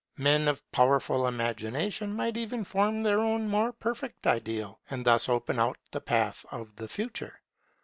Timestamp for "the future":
6.77-7.39